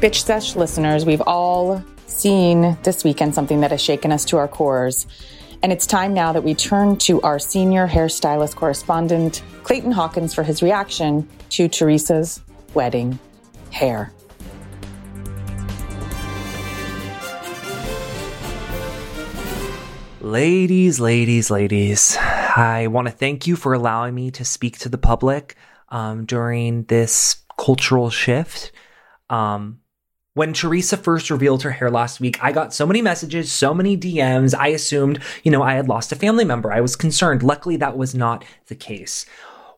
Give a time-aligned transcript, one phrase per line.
[0.00, 4.48] Bitch Sesh listeners, we've all seen this weekend something that has shaken us to our
[4.48, 5.06] cores.
[5.62, 10.42] And it's time now that we turn to our senior hairstylist correspondent, Clayton Hawkins, for
[10.42, 12.40] his reaction to Teresa's
[12.72, 13.18] wedding
[13.72, 14.10] hair.
[20.22, 24.96] Ladies, ladies, ladies, I want to thank you for allowing me to speak to the
[24.96, 25.56] public
[25.90, 28.72] um, during this cultural shift.
[29.28, 29.79] Um,
[30.40, 33.94] when Teresa first revealed her hair last week, I got so many messages, so many
[33.94, 34.54] DMs.
[34.58, 36.72] I assumed, you know, I had lost a family member.
[36.72, 37.42] I was concerned.
[37.42, 39.26] Luckily, that was not the case.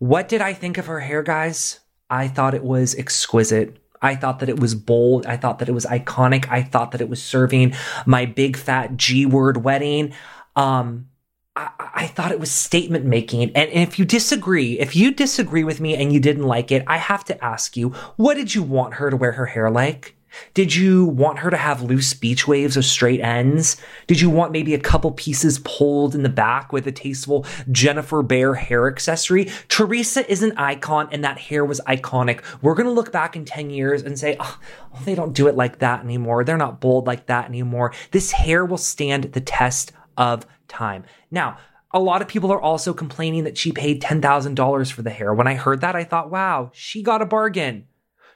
[0.00, 1.80] What did I think of her hair, guys?
[2.10, 3.78] I thought it was exquisite.
[4.02, 5.24] I thought that it was bold.
[5.24, 6.46] I thought that it was iconic.
[6.50, 7.72] I thought that it was serving
[8.04, 10.12] my big fat G word wedding.
[10.56, 11.08] Um,
[11.56, 13.56] I, thought it was statement making.
[13.56, 16.98] And if you disagree, if you disagree with me and you didn't like it, I
[16.98, 20.16] have to ask you, what did you want her to wear her hair like?
[20.54, 23.76] Did you want her to have loose beach waves or straight ends?
[24.06, 28.22] Did you want maybe a couple pieces pulled in the back with a tasteful Jennifer
[28.22, 29.50] Behr hair accessory?
[29.68, 32.42] Teresa is an icon and that hair was iconic.
[32.62, 34.58] We're going to look back in 10 years and say, ah,
[34.94, 36.44] oh, they don't do it like that anymore.
[36.44, 37.92] They're not bold like that anymore.
[38.10, 41.04] This hair will stand the test of time.
[41.30, 41.58] Now,
[41.92, 45.34] a lot of people are also complaining that she paid $10,000 for the hair.
[45.34, 47.86] When I heard that, I thought, wow, she got a bargain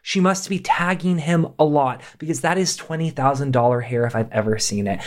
[0.05, 4.58] she must be tagging him a lot because that is $20,000 hair if I've ever
[4.58, 5.02] seen it.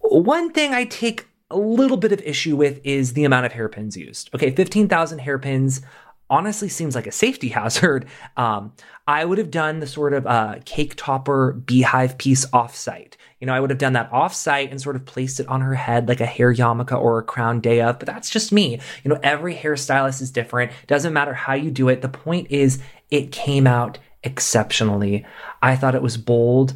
[0.00, 3.94] One thing I take a little bit of issue with is the amount of hairpins
[3.94, 4.30] used.
[4.34, 5.82] Okay, 15,000 hairpins
[6.30, 8.06] honestly seems like a safety hazard.
[8.38, 8.72] Um,
[9.06, 13.16] I would have done the sort of uh, cake topper beehive piece offsite.
[13.40, 15.74] You know, I would have done that offsite and sort of placed it on her
[15.74, 18.80] head like a hair yarmulke or a crown day but that's just me.
[19.04, 20.72] You know, every hairstylist is different.
[20.86, 22.00] Doesn't matter how you do it.
[22.00, 22.78] The point is,
[23.10, 25.24] it came out exceptionally.
[25.62, 26.74] I thought it was bold.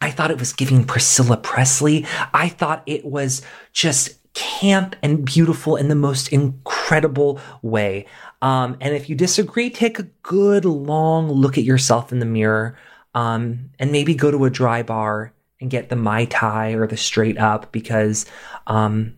[0.00, 2.06] I thought it was giving Priscilla Presley.
[2.34, 3.42] I thought it was
[3.72, 8.06] just camp and beautiful in the most incredible way.
[8.42, 12.76] Um, and if you disagree, take a good long look at yourself in the mirror
[13.14, 17.38] um, and maybe go to a Drybar and get the Mai Tai or the straight
[17.38, 18.26] up because
[18.66, 19.16] um,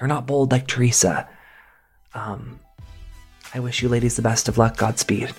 [0.00, 1.28] you're not bold like Teresa.
[2.14, 2.60] Um,
[3.52, 4.76] I wish you ladies the best of luck.
[4.76, 5.34] Godspeed.